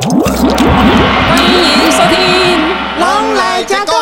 [0.00, 0.10] 欢
[1.44, 2.16] 迎收听
[3.00, 3.94] 《龙来加工》，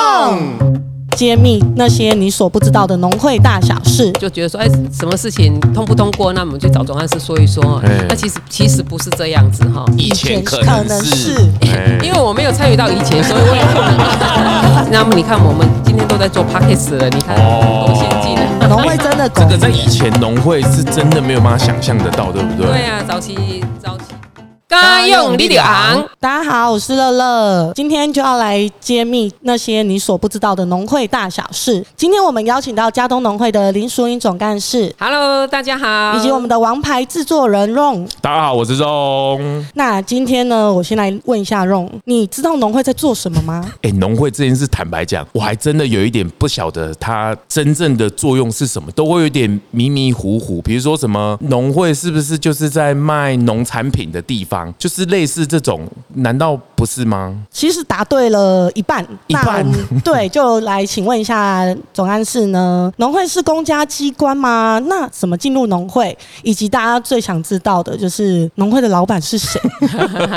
[1.17, 4.13] 揭秘那些你所不知道的农会大小事。
[4.13, 7.81] 就觉得说，哎，什么事情通不通过，那我们去找总干事说一说。
[7.83, 13.97] 哎那其实其实不是这样子哈，以前可可能是能是，哎因为我没有参与到以前，所以我也不能。
[14.93, 18.67] 那么你看，我们今天都在做 podcast 了，你看多先进啊！
[18.69, 22.67] 农会真的这个在以前农会是真的没有办法想象得到，对不对？
[22.67, 24.15] 对啊，早期早期，
[24.69, 26.05] 该用你的行。
[26.19, 31.85] 大家好，我是乐乐，今天就要来揭秘那些你所不知道的农会大小事。
[31.95, 38.09] 今天我们邀请到嘉东农会的林淑英总干事，Hello，大家好，以及我们的王牌制作人 Ron。
[38.21, 39.65] 大家好，我是钟。
[39.75, 43.73] 那今天呢，我先来问一下 Ron，你知道农会在做什么吗？
[43.83, 50.61] 哎，农会这件事，坦白讲，我还真的有一点不晓得它真正的作用是什么，都会有点迷迷糊糊。
[50.63, 57.35] 比如说什么农会是不是就是在卖农产品的地方，就是类似这种，难道不是吗？
[57.51, 59.65] 其实答对了一半，一半
[60.05, 64.81] 对， 就来请问一下总干事呢，农会是公家机关吗？
[64.87, 66.17] 那怎么进入农会？
[66.43, 69.61] 以及大家最想知道的就是农会的老板是谁？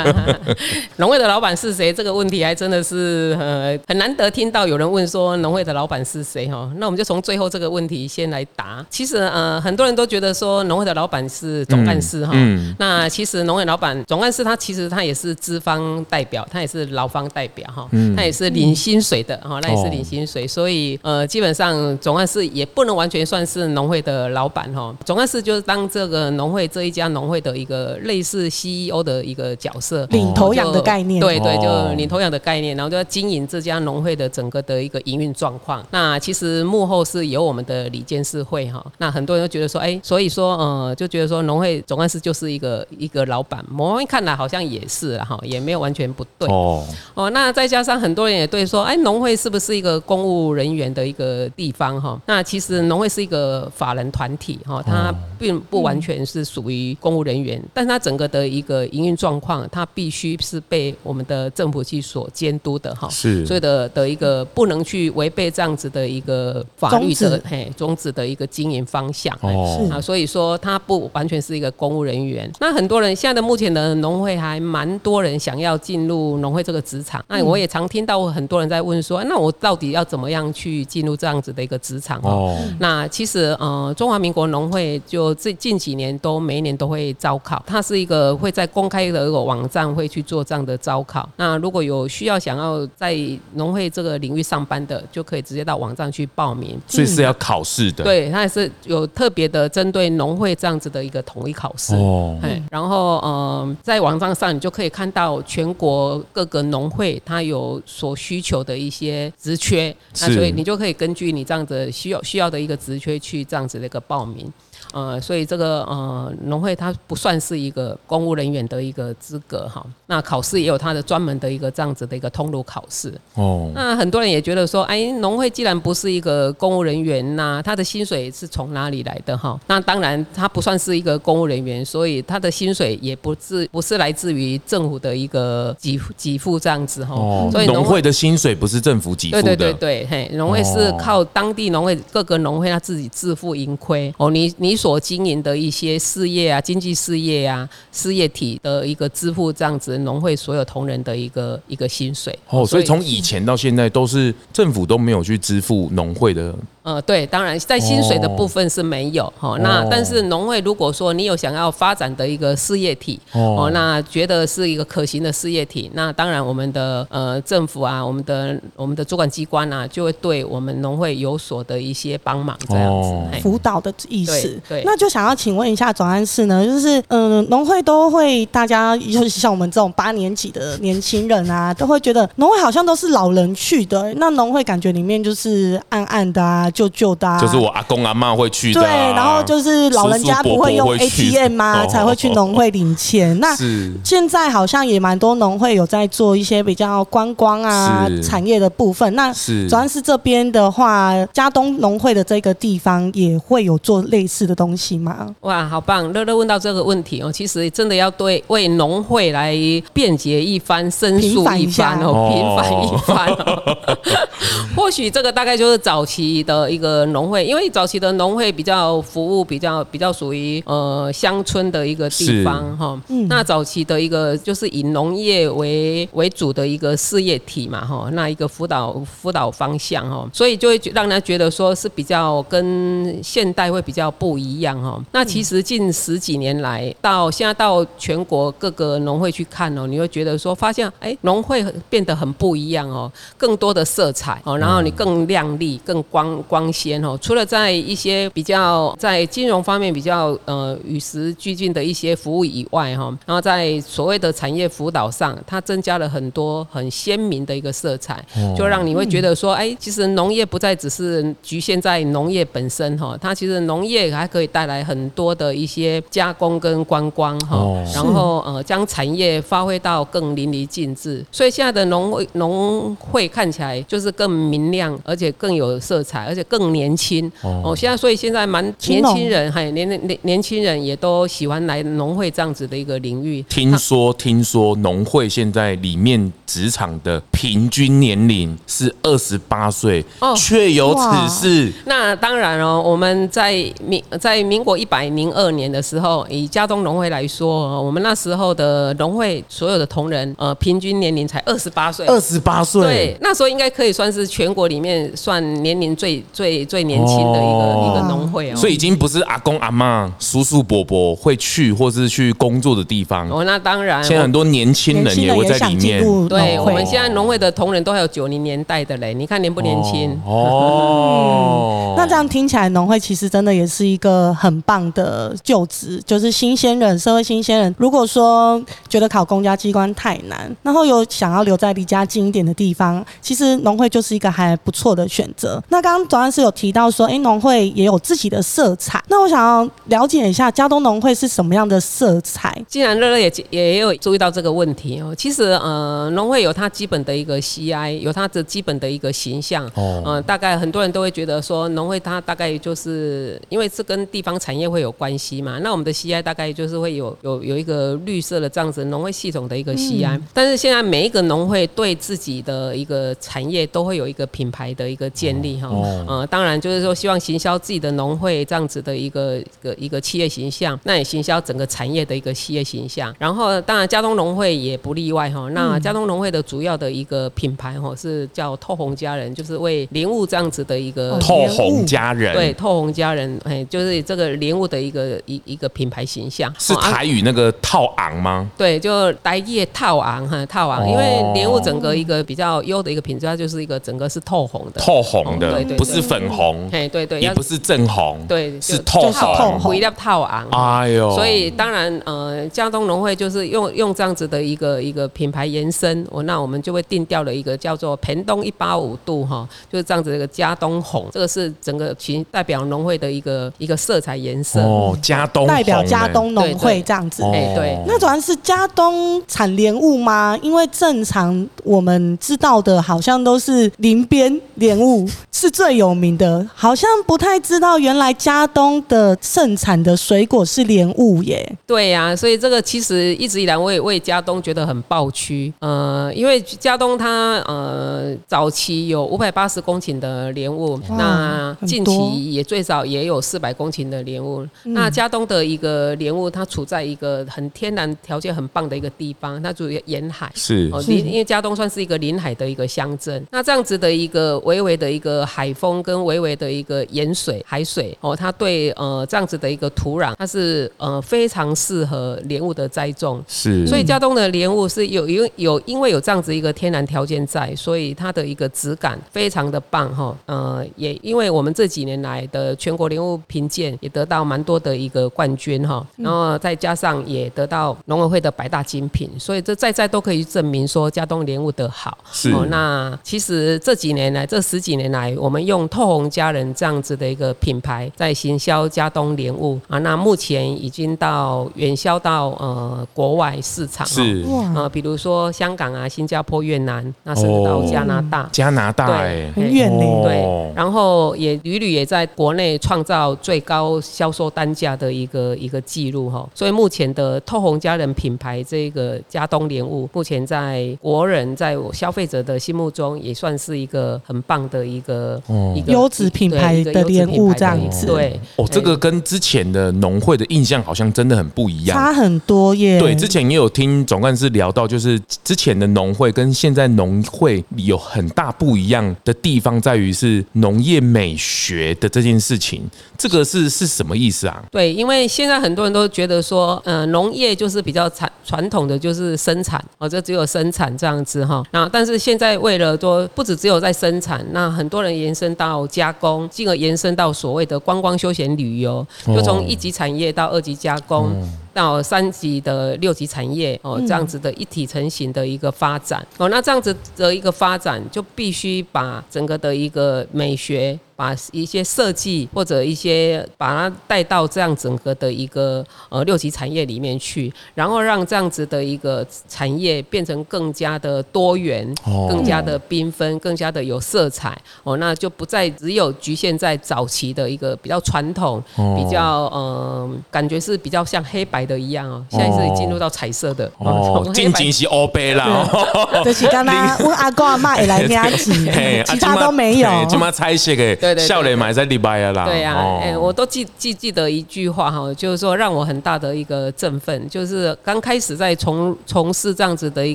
[0.96, 1.92] 农会的老板是谁？
[1.92, 6.70] 这个问题还真的是呃很难得听到有人问说农会的老板是谁哈。
[6.76, 8.84] 那我们就从最后这个问题先来答。
[8.90, 12.32] 其实呃很多人都觉得说农会的老板是总干事哈。
[12.34, 17.86] 嗯那其实农会老板总干事他其实他也是资方代表，他也是劳方代表哈。
[17.92, 24.92] 嗯他也是领薪水的哈，那也是领薪水，所以呃基本上总干事也不能完全算是农会的老板哈。
[25.04, 30.04] 总干事就是当这个农会这一家农会的一个类似 CEO 的一个角色。
[30.06, 31.20] 领头羊的概念。
[31.20, 31.60] 对对，哦
[31.92, 35.86] 就领头羊的概念，然后就要经营这家农会的整个的一个营运状况。
[35.92, 38.84] 那其实幕后是由我们的李监事会哈。
[38.98, 46.48] 那很多人都觉得说，哎，所以说呃，就觉得说农会总干事就是一个一个老板，某看来好像也是哈，也没有完全不对。
[46.48, 46.84] 哦，
[47.14, 52.20] 哦，那再加上很多人也对说，哎，农会是不是一个公务人员的一个地方哈？
[52.26, 63.08] 那其实农会是一个法人团体哈，它并不完全是属于公务人员，但是它整个的一个营运状况，它必须是被我们的政府去所监督的哈。
[63.08, 69.36] 是所以的的一个不能去违背这样子的一个法律的嘿宗旨的一个经营方向。
[69.40, 72.50] 嘿哦啊，所以说它不完全是一个公务人员。
[72.60, 77.24] 那很多人现在的目前的农会还蛮多人想要进入农会这个职场。
[77.28, 82.18] 那我也常听到很多人在问说，那我到底要怎么样去进入这样子的一个职场？
[82.22, 82.30] 哦。
[82.30, 91.28] 哦，那其实呃，中华民国农会就这近几年都每一年都会招考，它是一个会在公开的一个网站会去做这样的招考。
[91.36, 93.16] 那如果有需要想要在
[93.54, 96.78] 农会这个领域上班的，就可以直接到网站去报名。
[96.86, 101.94] 所以是要考试的。，对，它也是有特别的针对农会这样子的一个统一考试。
[101.94, 114.52] 哦，哎，然后呃，在网站上你就可以看到全国各个农会它有所需求的一些职缺，那所以你就可以根据你这样子需要需要的一个职缺去这样子的一个报名。
[114.92, 119.84] 呃，所以这个呃农会它不算是一个公务人员的一个资格哈。
[120.06, 123.12] 那考试也有它的专门的一个这样子的一个通路考试。
[123.34, 129.58] 哦，那很多人也觉得说，哎，农会既然不是一个公务人员，那他的薪水是从哪里来的哈？
[129.66, 137.14] 那当然，他不算是一个公务人员，所以他的薪水也不是不是来自于政府的一个给付给付这样子哈。
[137.14, 152.38] 哦，所以农会的薪水不是政府给付对的，对对对，嘿，农会是哦靠当地农会各个农会他自己自负盈亏哦，你你所经营的一些事业啊、经济事业啊、事业体的一个支付这样子，农会所有同仁的一个一个薪水。
[152.48, 159.58] 哦，所以从以前到现在都是政府都没有去支付农会的呃，对，当然在薪水的部分是没有哈、哦。
[159.60, 159.88] 那哦。
[159.90, 163.56] 但是农会如果说你有想要发展的一个事业体哦。
[163.58, 173.08] 哦那觉得是一个可行的事业体，那当然我们的呃政府啊，我们的我们的主管机关啊，就会对我们农会有所的一些帮忙这样子。
[173.08, 173.28] 哦。
[173.42, 193.38] 辅导的意思对对，那就想要请问一下总干事呢，就是嗯，呃农会都会大家，尤其像我们这种八年级的年轻人啊，都会觉得农会好像都是老人去的，那农会感觉里面就是暗暗的啊、旧旧的啊，就是我阿公阿妈会去的对，啊、然后就是老人家不会用 ATM 啊， 哦才会去农会领钱。
[193.40, 199.14] 那是现在好像也蛮多农会有在做一些比较观光啊产业的部分。
[199.14, 205.26] 那是主要是这边的话，加东农会的这个地方也会有做类似的东西吗？
[205.40, 206.12] 哇，好棒！
[206.12, 209.56] 乐乐问到这个问题哦，其实真的要对为农会来
[209.92, 213.76] 辩解一番、申诉一番哦，平平反反一番哦。
[214.76, 223.00] 或许这个大概就是早期的的一个农会，因为早期的农会比较服务比较比较属于呃乡村的一个地方哈。
[223.28, 235.02] 那早期的一个就是以农业为为主的一个事业体嘛哈，那一个辅导辅导方向哈，所以就会让人觉得说是比较跟现代会比较不一样哈。
[235.12, 247.16] 那其实近十几年来到现在到全国各个农会去看哦，你会觉得说发现哎农会变得很不一样哦，更多的色彩哦，然后你更亮丽、更光光鲜哦。
[247.22, 258.20] 除了在一些比较在金融方面比较呃与时俱进的一些服务以外哈，然后在所谓的产业辅导上，它增加了很多很鲜明的一个色彩，
[258.58, 267.56] 就让你会觉得说哎，其实农业不再只是局限在农业本身哈，它其实农业还可以带来很多的一些加工跟观光哈，
[267.94, 271.24] 然后呃将产业发挥到更淋漓尽致。
[271.30, 277.74] 所以现在的农会农会看起来就是更明亮，而且更有色彩，而且更年轻哦。
[277.76, 283.42] 现在所以现在蛮年轻人还年年年轻人也都喜欢来农会这样子的一个领域。
[283.48, 290.04] 听说听说农会现在里面职场的平均年龄是二十八岁，
[290.36, 291.72] 确有此事。
[291.86, 293.52] 那当然哦，我们在
[293.84, 302.06] 民在民国一百零二年的时候，以家东农会来说，我们那时候的农会所有的同仁，呃，平均年龄才二十八岁。
[302.06, 308.56] 二十八岁，对，那时候应该可以算是全国里面算年龄最最最年轻的一个一个农会哦。
[308.56, 313.44] 所以已经不是阿公阿妈、叔叔伯伯会去或是去工作的地方哦。
[313.44, 316.00] 那当然，现在很多年轻人也会在里面。
[316.28, 320.10] 对，我们现在农会的同仁都还有九零年代的嘞，你看年不年轻？
[320.26, 327.74] 哦， 那这样听起来，农会其实真的也是一个很棒的就职，就是新鲜人、社会新鲜人。
[327.78, 335.62] 如果说觉得考公家机关太难，然后有想要留在离家近一点的地方，其实农会就是一个还不错的选择。
[335.68, 339.02] 那刚刚总干事有提到说，哎，农会也有自己的色彩。
[339.08, 342.54] 那我想要了解一下，嘉东农会是什么样的色彩？
[342.68, 349.64] 既然乐乐也也有注意到这个问题哦，其实呃，农会有它基本的一个 CI，有它的基本的一个形象。
[349.74, 355.58] 哦，嗯，大概很多人都会觉得说，农会它大概就是因为是跟地方产业会有关系嘛。
[355.62, 365.68] 那我们的 CI 大概就是会有有有一个绿色的这样子农会系统的一个 CI，但是现在每一个农会对自己的一个产业都会有一个品牌的一个建立哈。
[365.70, 373.14] 哦，呃，当然就是说希望行销自己的农会这样子的一个一个一个企业形象，那也行销整个产业的一个企业形象。
[373.16, 375.48] 然后当然嘉东农会也不例外哈。
[375.50, 382.34] 那嘉东农会的主要的一个品牌哈是叫透红家人，就是为莲雾这样子的一个透红家人。
[382.34, 386.52] 对，透红家人，哎，就是这个莲雾的一个一一个品牌形象。
[386.58, 388.50] 是台语那个套昂吗？
[388.58, 400.46] 对，就台叶套昂哈，套昂，因为莲雾整个一个比较优的一个品质，它就是一个整个是透红的，透红的，对对，不是粉红，哎对对，也不是正红，对，是透红，不一定要套昂。
[400.50, 420.38] 哎呦，所以当然呃，江东农会就是用用这样子的一个一个品牌延伸，我那我们就会定调了一个叫做盆东一八五度哈，就是这样子一个加东红，这个是整个其代表农会的一个一个色彩颜色哦，加东代表加东农会这样子，哎对，那主要是加东产莲雾吗？
[420.42, 431.50] 因为正常我们知道的，好像都是林边莲雾是最有名的，好像不太知道原来加东的盛产的水果是莲雾耶。
[431.66, 444.46] 对呀，所以这个其实一直以来我也为加东觉得很抱屈，呃，因为加东它呃早期有五百八十公顷的莲雾，那近期也最少也有四百公顷的莲雾。
[444.64, 450.68] 那加东的一个莲雾，它处在一个很天然条件很棒的一个地方，它属于沿海，是。
[450.72, 481.98] 哦，临因为加东算是一个临海的一个乡镇，那这样子的一个微微的一个海风跟微微的一个盐水海水哦，它对呃这样子的一个土壤，它是呃非常适合莲雾的栽种，是，所以加东的莲雾是有有有因为有这样子一个天然条件在，所以它的一个质感非常的棒哈，呃，也因为我们这几年来的全国莲雾评鉴也得到蛮多的一个冠军哈，然后再加上也得到农委会的百大精品，所以这在在都可以证明说加东莲雾的好。
[482.10, 494.24] 是，那其实这几年来这十几年来，我们用透红家人这样子的一个品牌在行销加东莲雾啊，那目前已经到远销到呃国外市场是，
[494.54, 500.02] 呃，比如说香港啊、新加坡、越南，那甚至到加拿大，加拿大哎，很远呢。
[500.02, 506.28] 对，然后也屡屡也在国内创造最高销售单价的一个一个记录哈。
[506.34, 515.20] 所以目前的透红家人品牌这个加东莲雾，目前在国人在消费者的心目中也算是一个很棒的一个
[515.56, 521.76] 一个优质品牌的莲雾这样子对，哦，这个跟之前的农会的印象好像真的很不一样。
[521.76, 522.78] 差很多耶。
[522.78, 532.62] 对，之前也有听总干事聊到，就是之前的农会跟现在农会有很大不一样的地方，在于是农业美学的这件事情。
[532.96, 534.42] 这个是是什么意思啊？
[534.50, 541.42] 对，因为现在很多人都觉得说，呃，农业就是比较传传统的，就是生产哦，这只有生产这样子哈。
[541.50, 551.10] 那但是现在为了多，不止只有在生产，那很多人延伸到加工，进而延伸到所谓的观光休闲旅游，就从一级产业到二级加工。
[551.52, 556.06] 到三级的六级产业哦，这样子的一体成型的一个发展。
[556.18, 560.78] 哦，那这样子的一个发展就必须把整个的一个美学。
[561.00, 572.06] 把一些设计或者一些把它带到这样整个的一个呃六级产业里面去，然后让这样子的一个产业变成更加的多元、哦。
[572.10, 574.38] 更加的缤纷、更加的有色彩。
[574.62, 578.76] 哦，那就不再只有局限在早期的一个比较传统、哦。
[578.76, 589.68] 比较呃感觉是比较像黑白的一样哦，现在是进入到彩色的哦， 从黑白近景是欧杯啦，哦就是刚刚问阿公阿妈也来压挤， 嘿其他都没有。
[589.88, 592.24] 今嘛拆卸给对对对笑脸买在礼拜啊啦。
[592.26, 599.94] 对呀、哦哎、我都记记记得一句话哈，就是说让我很大的一个振奋，就是刚开始在从从事这样子的一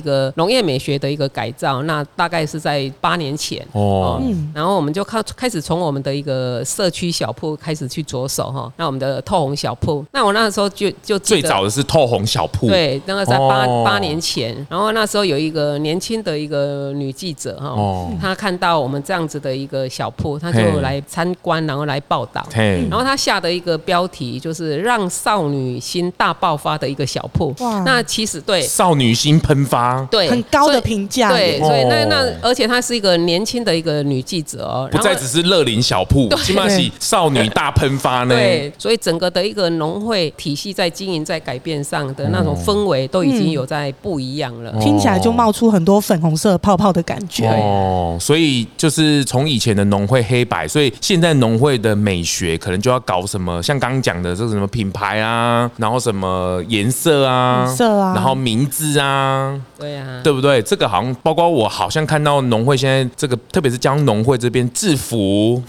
[0.00, 3.64] 个农业美学的一个改造，那大概是在八年前。
[3.72, 4.20] 哦，
[4.54, 13.82] 然后我们就开开始从我们的一个社区小铺开始去着手哈，那我们的透红小铺，那我那时候就就最早的是透红小铺，，对，那个在八哦。
[13.84, 18.10] 八年前，然后那时候有一个年轻的一个女记者哈，哦。
[18.20, 22.46] 她看到我们这样子的一个小铺，她就来参观，然后来报道。
[22.52, 27.82] 嘿，然后她下的一个标题就是“让少女心大爆发”的一个小铺哇。
[27.84, 28.62] 那其实对。
[28.62, 32.06] 少女心喷发，对很高的评价对，所以那哦。
[32.08, 38.34] 那而且她是一个年轻的一个女记者哦，不再只是乐龄小铺，起码是少女大喷发呢。
[38.34, 44.72] 对，所以整个的一个农会体系在经营、在改变上的那种氛围都已经有在不一样了。
[44.80, 47.48] 听起来就冒出很多粉红色泡泡的感觉。
[47.48, 60.62] 哦，所以就是从以前的农会黑白，所以现在农会的美学可能就要搞什么，像刚刚讲的这个什么品牌啊，然后什么颜色啊，颜色啊然后名字啊，对啊、对不对？
[60.62, 65.60] 这个好像包括我好像看到农会现在这个，特别是江农会这边制服，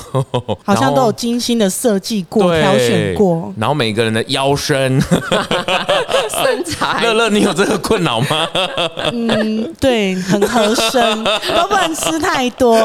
[0.63, 3.51] 好像都有 精心的设计过、挑选过。
[3.57, 5.01] 然后每个人的腰身，
[6.43, 8.47] 身材乐乐，你有这个困扰吗？
[9.11, 12.77] 嗯，对，很合身，都不能吃太多。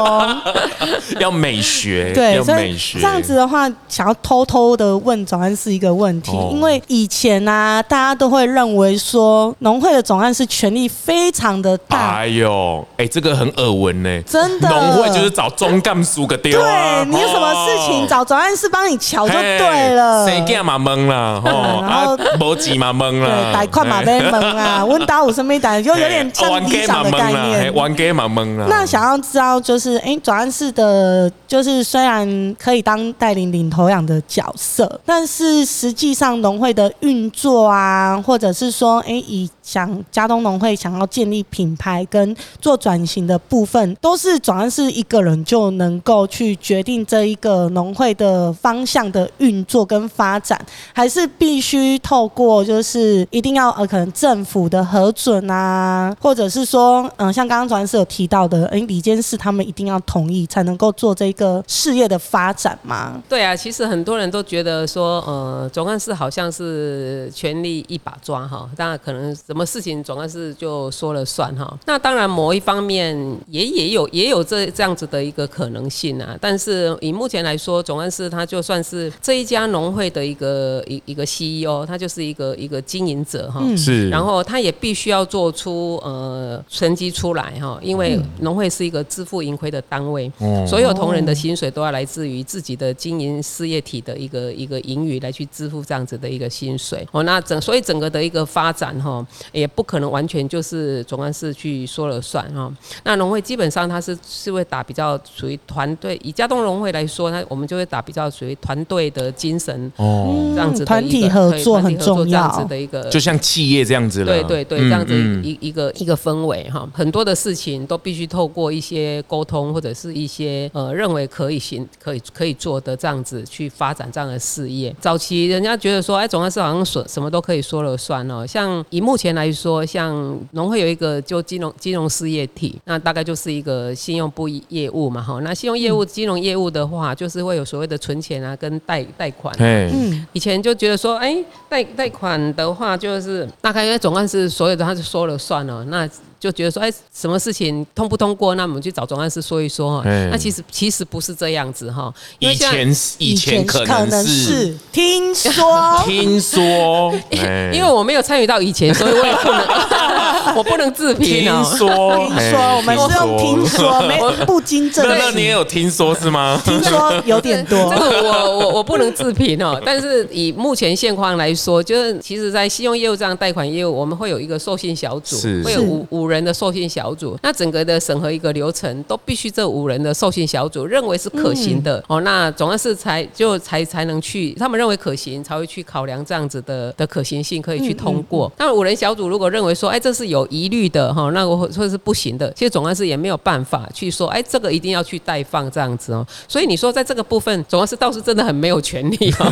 [1.19, 14.21] 要美学，对，要所以美学，这样子的话，想要偷偷的问早安是一个问题，哦因为以前啊，大家都会认为说农会的总干事权力非常的大，哎呦，哎，这个很耳闻呢。
[14.23, 14.69] 真的。
[14.69, 20.27] 农会就是找中干叔个丢啊，对你有什么事情哦找总干事帮你瞧就嘿对了。
[20.27, 21.41] 谁干嘛懵了？
[21.45, 22.17] 哦， 然后啊，
[22.53, 27.73] 无钱嘛懵了，对，贷款嘛被蒙啊， 温达五生没贷，就有点像玩理想的概，念。
[27.73, 28.65] 玩 gay 嘛懵啦。
[28.69, 50.59] 那想要知道，就是哎，转案室的，就是虽然可以当带领领头羊的角色，但是实际上农会的运作啊，或者是说，哎，以想加东农会想要建立品牌跟做转型的部分，都是转案室一个人就能够去决定这一个农会的方向的运作跟发展，
[50.93, 63.21] 还是必须透过就是一定要呃可能政府的核准啊，或者是说嗯、像刚刚转是有提到的，哎、李监事他们一定要同意才能够做这个事业的发展嘛？
[63.29, 71.77] 对啊，其实很多人都觉得说，呃，总干事好像是权力一把抓哈，当然可能什么事情总干事就说了算哈。
[71.85, 73.15] 那当然某一方面
[73.47, 83.61] 也也有也有这这样子的一个可能性啊，但是以目前来说，总干事他就算是这一家农会的一个一一个 CEO，他就是一个一个经营者哈。
[83.63, 97.23] 嗯是，然后他也必须要做出呃成绩出来哈，因为农会是一个自负盈亏的单位，哦所有同仁的薪水都要来自于自己的经营事业体的一个一个盈余来去支付这样子的一个薪水哦。
[97.23, 102.71] 那整所以整个的一个发展哈，也不可能完全就是总干事去说了算哈。
[103.03, 112.65] 那农会基本上它是是会打比较属于团队，以家东农会来说，那我们就会打比较属于团队的精神哦，这样子的一个团体合作很重做这样子。
[112.65, 114.25] 的一个就像企业这样子了。
[114.25, 124.95] 对对对，嗯这样子嗯一一个一个氛围哈，很多的事情都必须透过一些沟通或者是一些呃认为可以行、可以可以做的这样子去发展这样的事业。
[124.99, 128.45] 早期人家觉得说，哎，总干事好像说什么都可以说了算哦。
[128.47, 135.39] 像以目前来说，像农会有一个就金融金融事业体，那大概就是一个信用部业务嘛哈。
[135.41, 139.59] 那信用业务、金融业务的话，就是会有所谓的存钱啊跟贷贷款啊。
[139.61, 146.05] 嗯，以前就觉得说，哎、贷贷贷款的话，就是大概因为总干事所有的他就说了算了，那
[146.43, 150.03] 就觉得说，哎、什么事情通不通过，那我们去找总干事说一说哈。
[150.05, 154.33] 嗯那其实其实不是这样子哈，因为以前以前可能是。
[154.43, 156.03] 是听说。
[156.03, 159.65] 听说， 哎 因为我没有参与到以前，所以我也不能，
[160.57, 161.63] 我不能自评听哦。
[161.77, 161.87] 说，
[162.27, 165.53] 听哎说，我们是用听说，没不经证乐乐，你也。
[165.53, 166.59] 有听说是吗？
[166.65, 167.77] 听说有点多。
[167.77, 177.37] 这，个我我我不能自评哦，但是以目前现况来说，就是其实，在信用业务这样贷款业务，我们会有一个授信小组是，会有五五人的授信小组。
[177.43, 188.49] 那整个的审核一个流程，都必须这五人的授信小组认为是可行的、嗯哦，那总要是才就才才能去，他们认为可行，才会去考量这样子的的可行性，可以去通过。
[188.57, 196.25] 那五人小组如果认为说，哎，这是有疑虑的哈、那我或者是不行的，其实总要是也没有办法去说，哎，这个一定要去代放这样子哦。
[196.47, 199.51] 所以你说在这个部分，总要是倒是真的很没有权利哦，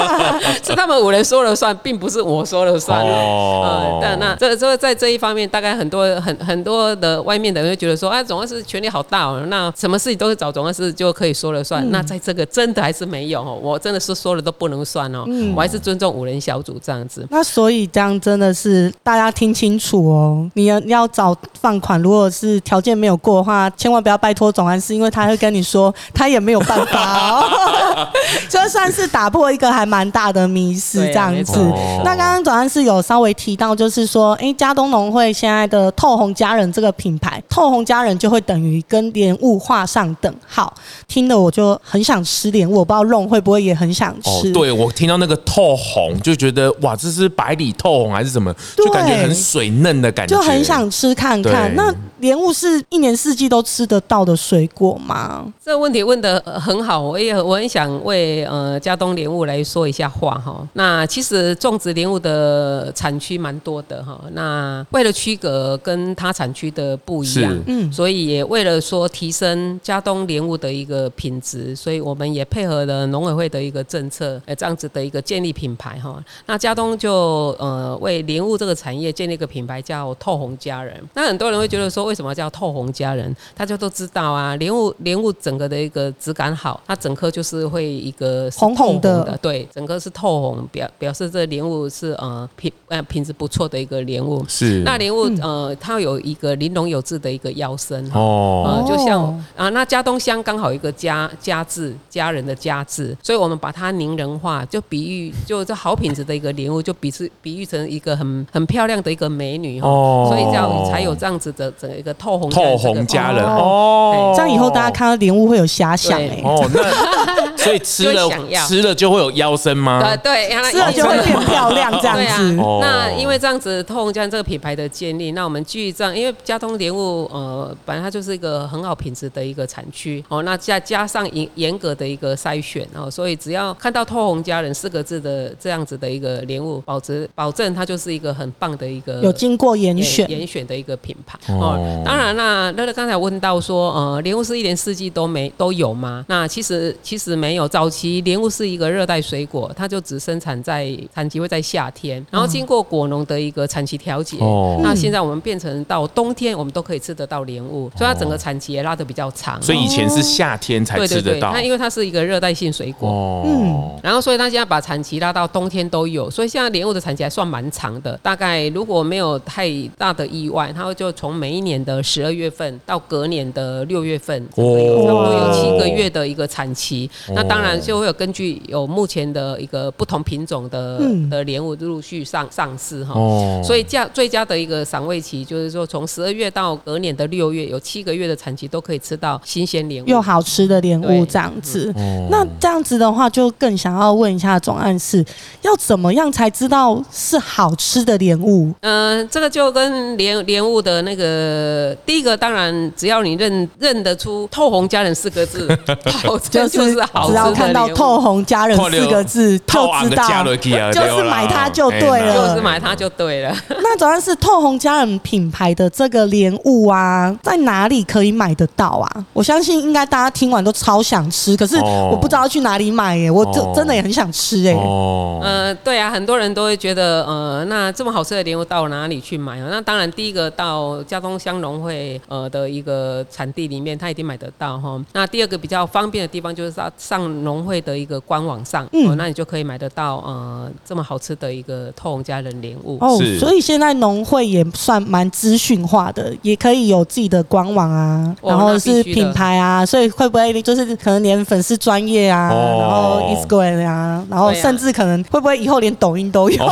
[0.62, 3.00] 是他们五人说了算，并不是我说了算。
[3.00, 11.88] 哦呃，但那这这在这一方面，大概很多很很多的外面的人会觉得说，哎，总干事权力好大哦，那什么事情都是找总干事就可以说了算。
[11.90, 15.24] 那在这个真的还是没有哦，我真的是说了都不能算哦，
[15.54, 17.26] 我还是尊重五人小组这样子。
[17.30, 28.08] 那所以这样真的是大家听清楚哦，你要要找放款，如果是条件没有过的话，千万不要拜托总干事，因为他会跟你说他也没有办法哦。
[28.48, 31.58] 这算是打破一个还蛮大的迷思，这样子。
[32.04, 40.72] 那刚刚总干事有稍微提到，就是说，哎，加东农会现在的透红家人这个品牌，透红家人就会等于跟莲雾画上等号。
[41.08, 48.54] 听的我就很想吃莲雾，我不知道弄会不会也很想哦吃。，对我听到那个透红，就觉得哇，这是白里透红还是什么？
[48.76, 51.74] 就感觉很水嫩的感觉，就很想吃看看。
[51.74, 55.50] 那莲雾是一年四季都吃得到的水果吗？
[55.64, 60.66] 这个问题问得呃很好，我也我很想为呃嘉东莲雾来说一下话哈。
[60.74, 64.20] 那其实种植莲雾的产区蛮多的哈。
[64.32, 76.22] 那为了区隔跟它产区的不一样，嗯所以也为了说提升嘉东莲雾的一个品质，所以我们也配合了农委会的一个政策，呃，这样子的一个建立品牌哈。
[76.46, 81.00] 那嘉东就呃为莲雾这个产业建立一个品牌叫透红佳人。
[81.14, 83.34] 那很多人会觉得说，为什么叫透红佳人？
[83.56, 94.44] 大家都知道啊，莲雾莲雾整个的一个质感好，它整颗就是会一个是红红透的对，整个是透红，表表示这莲雾是呃品呃品质不错的一个莲雾。
[94.48, 98.04] 是那莲雾呃，它有一个玲珑有致的一个腰身。
[98.12, 98.64] 哦。
[98.66, 99.40] 呃，就像哦。
[99.56, 110.26] 啊，那家东乡刚好一个家家字，家人的家字，所以我们把它拟人化，就比喻就这好品质的一个莲雾，就比是比喻成一个很很漂亮的一个美女，哦。
[110.28, 113.44] 所以叫才有这样子的整个一个透红透红佳人。
[113.44, 116.28] 哦哦，这样以后大家看到莲雾会有遐想对。
[116.28, 120.00] 哎、哦，那 所以吃了想要吃了就会有腰身吗？
[120.22, 122.56] 对对，吃了就会变漂亮这样子。
[122.60, 142.02] 哦那因为这样子透红家人这个品牌的建立，那我们基于这样，因为交通莲雾呃本来它就是一个很好品质的一个产区哦，那再加上严严格的一个筛选哦，所以只要看到透红家人四个字的这样子的一个莲雾，保值保证它就是一个很棒的一个有经过严选，严选的一个品牌哦哦。
[142.04, 146.24] 当然啦，乐乐刚才问到说，呃，莲雾是一年四季都没都有吗？
[146.28, 159.60] 那其实其实没有，早期莲雾是一个热带水果，它就只生产在产期会在夏天，然后经过果农的一个产期调节，哦那现在我们变成到冬天我们都可以吃得到莲雾，所以它整个产期也拉得比较长。
[159.62, 168.18] 所以以前是夏天才吃得到那因为它是一个热带性水果，哦，嗯然后，所以他现在把产期拉到冬天都有，所以现在莲雾的产期还算蛮长的。
[168.22, 177.10] 大概如果没有太大的意外，它就从每一年的十二月份到隔年的六月份，差不多有七个月的一个产期。
[177.28, 183.14] 哦那当然就会有根据有目前的一个不同品种的嗯的莲雾陆续上上市哈。
[183.18, 190.06] 哦所以价最佳的一个赏味期，就是说从十二月到隔年的六月，有七个月的产期都可以吃到新鲜莲雾。
[190.06, 191.90] 又好吃的莲雾这样子。
[191.96, 195.24] 哦那这样子的话，就更想要问一下总案是，
[195.62, 198.72] 要怎么样才知道是好吃的莲雾？
[198.80, 205.68] 嗯、这个就跟莲莲雾的那个第一个，当然只要你认认得出“透红家人”四个字，
[206.24, 210.44] 保证就是好只要看到“透红家人”四个字，就知道
[210.92, 213.56] 就是买它就对了，就是买它就对了。
[213.68, 219.24] 那主要是透红家人品牌的这个莲雾啊，在哪里可以买得到啊？
[219.32, 224.72] 我相信应该大家听完都超想吃，可是我不知道去哪里买耶，我真真的也很想吃哎。
[224.74, 229.68] 哦，呃，对啊，很多人都会觉得，呃，那这么好吃的莲雾到哪里去买啊？
[229.70, 235.00] 那当然，第一个到家中香农会呃的一个产地里面，他一定买得到哈。
[235.12, 243.18] 那第二个比较方便的地方就是上上农会的一个官网上，嗯，那你就可以买得到呃这么好吃的一个透红家人莲雾哦。
[243.38, 256.64] 所以现在农会也算蛮资讯化的，也可以有自己的官网啊，然后是品牌啊，所以会不会就是可能连粉丝专业啊，然后 Instagram 啊，然后甚至可能会不会以后连抖音都有？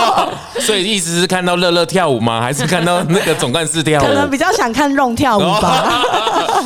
[0.60, 2.40] 所以意思是看到乐乐跳舞吗？
[2.40, 4.06] 还是看到那个总干事跳舞？
[4.06, 6.02] 可能比较想看肉跳舞吧。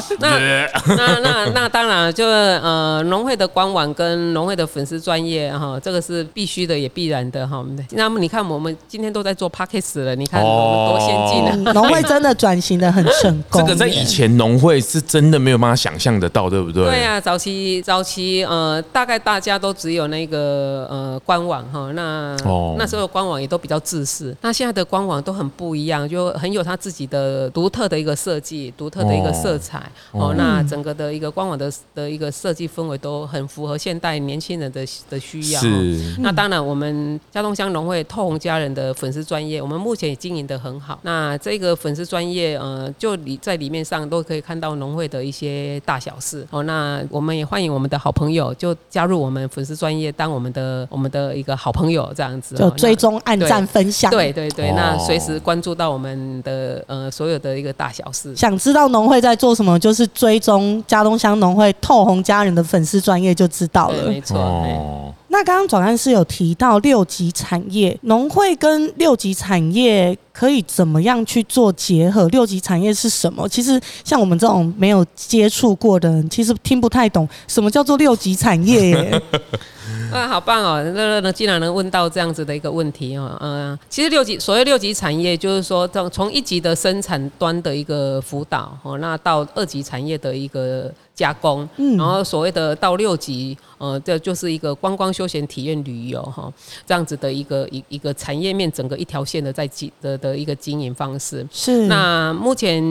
[0.21, 0.39] 那
[0.97, 7.63] 那那那当然，就呃农会的官网跟农会的粉丝专业哈，这个是必须的，也必然的哈。
[7.91, 11.73] 那么你看，我们今天都在做 p a c k a g e 了，你看我们多先进啊！
[11.77, 13.61] 农会真的转型的很成功。
[13.67, 16.85] 这个在以前农会是真的没有办法想象得到，对不对？
[16.85, 22.37] 对啊，早期早期呃，大概大家都只有那个呃官网哈，那
[22.79, 24.35] 那时候官网也都比较自私。
[24.41, 29.91] 那现在的官网都很不一样，就很有他自己的独特的一个设计，独特的一个色彩。
[30.13, 35.61] 哦，那整个的一个官网的的一个设计氛围都很符合现代年轻人的的需要。
[35.61, 36.17] 是。
[36.21, 40.99] 那当然，我们家东乡农会透红家人的粉丝专业，我们目前也经营的很好。
[41.03, 46.47] 那这个粉丝专业，呃，就里在里面上都可以看到农会的一些大小事。
[46.51, 52.57] 哦，那我们也欢迎我们的好朋友就加入我们粉丝专业，当我们的我们的一个好朋友这样子。
[52.57, 54.11] 就追踪、按赞、分享。
[54.11, 58.35] 对对对，那随时关注到我们的呃所有的一个大小事。
[58.35, 64.09] 想知道农会在做什么，就是追踪家东乡农会透红家人的粉丝专业就知道了。
[64.09, 64.39] 没错。
[64.39, 65.15] 哦。
[65.31, 72.27] 那刚刚转案是有提到六级产业，农会跟六级产业可以怎么样去做结合？
[72.29, 73.47] 六级产业是什么？
[73.49, 79.23] 其实像我们这种没有接触过的人，其实听不太懂什么叫做六级产业耶。
[80.13, 80.83] 啊，好棒哦！
[80.83, 90.91] 那那那，既然能问到这样子的一个问题哦，嗯，其实六级所谓六级产业，就是说从从一级的生产端的一个辅导哦，那到二级产业的一个。
[91.19, 96.53] 加工，然后所谓的到六级，呃，这就是一个观光休闲体验旅游哈，
[96.87, 101.47] 这样子的一个一一个产业面整个一条线的在经的的一个经营方式。
[101.51, 101.87] 是。
[101.87, 102.83] 那目前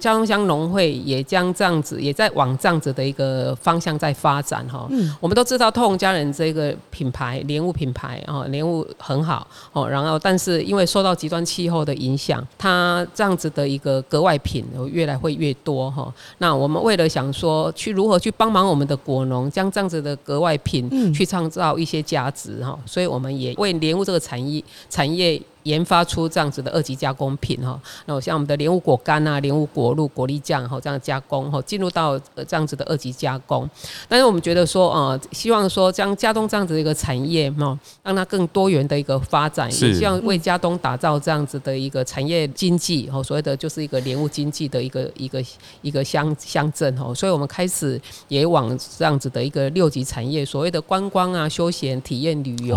[0.00, 4.86] 交通乡农会也将这样子，也在往这样子的一个方向在发展哈。
[4.90, 5.14] 嗯。
[5.20, 16.12] 我们都知道透红家人这个品牌莲雾品牌啊，莲雾很好哦，然后但是因为受到极端气候的影响，它这样子的一个格外品越来会越多哈。
[16.38, 17.72] 那我们为了想说。
[17.74, 25.40] 去如何去帮忙我们的果农，将这样子的格外品去创造一些价值哈，所以我们也为莲雾这个产业产业。
[25.68, 33.68] 研发出这样子的二级加工品哈，那我像我们的莲雾果干啊、莲雾果露、果粒酱哈，这样加工哈，进入到这样子的二级加工。
[34.08, 45.44] 但是我们觉得说，呃，希望说将加东这样子的一个产业哈，让它更多元的一个发展，也希望为加东打造这样子的一个产业经济哈，所谓的就是一个莲雾经济的一个一个
[45.82, 47.12] 一个乡乡镇哈。
[47.14, 52.74] 所以我们开始也往这样子的一个六级产业，所谓的观光啊、休闲体验旅游，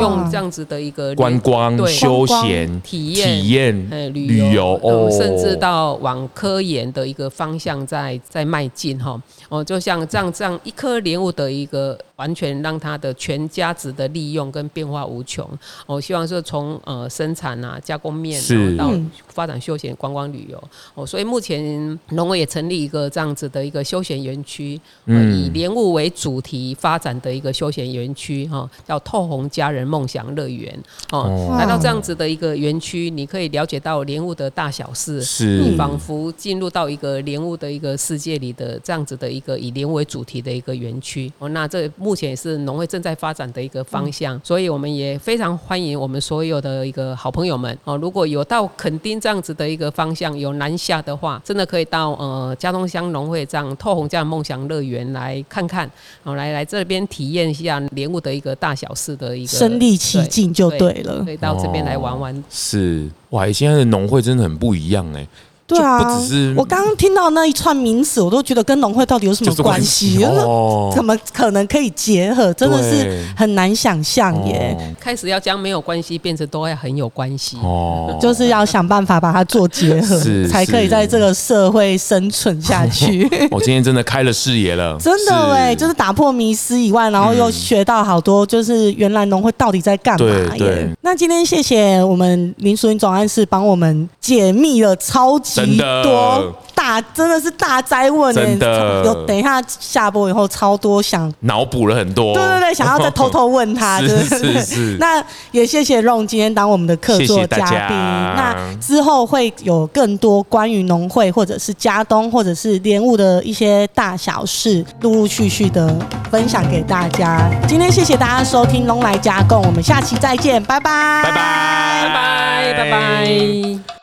[0.00, 2.29] 用这样子的一个观光休。
[2.42, 9.20] 闲体验、体验、旅游，哦，甚至到往科研的一个方向在在迈进哈。
[9.50, 11.98] 哦，就像这样这样一颗莲雾的一个。
[12.20, 15.48] 完全让它的全家值的利用跟变化无穷。
[15.86, 18.38] 我希望是从呃生产啊加工面
[18.76, 20.62] 然后到发展休闲观光旅游。
[20.92, 30.78] 哦，所以目前农委也成立一个这样子的一个休闲园区，以莲雾为主题发展的一个休闲园区哈，叫透红家人梦想乐园。
[31.12, 41.32] 哦，来到这样子的一个园区，你可以了解到莲雾的大小事，是仿佛进入到一个莲雾的一个世界里的这样子的一个以莲为主题的一个园区。
[41.38, 47.96] 哦，那这目目前也是农会正在发展的一个方向，所以我们也非常欢迎我们所有的一个好朋友们哦。
[47.96, 55.88] 如果有到垦丁这样子的一个方向有南下的话，真的可以到呃嘉东乡农会这样透红家梦想乐园来看看，
[56.24, 62.44] 哦，来来这边体验一下莲雾的一个大小事的一个身临其境就对了，可以到这边来玩玩。
[62.50, 65.24] 是哇，现在的农会真的很不一样哎。
[65.70, 70.22] 对啊，不只是我刚刚听到那一串名词，我都觉得跟农会到底有什么关系？
[70.24, 72.52] 哦怎么可能可以结合？
[72.54, 74.76] 真的是很难想象耶。
[74.98, 77.56] 开始要将没有关系变成都要很有关系。
[77.62, 83.28] 哦，就是要想办法把它做结合，才可以在这个社会生存下去。
[83.50, 90.88] 我今天真的开了视野了， 真的哎，就是打破迷思以外，然后又学到好多，就是原来农会到底在干嘛耶。
[91.02, 101.32] 那今天谢谢我们林淑英总干事帮我们解密了超级真的多大，真的是大灾问的有等一下下播以后超多想。
[101.40, 107.66] 脑补了很多，对对对，想要再偷偷问他， 是是是 那也谢谢 Ron 今天当我们的客座嘉宾。
[107.66, 115.94] 家那之后会有更多关于农会或者是家东或者是莲雾的一些大小事，陆陆续续的
[116.30, 117.50] 分享给大家。
[117.68, 123.99] 今天谢谢大家收听《龙来加贡》，我们下期再见，拜拜，拜拜拜拜拜拜。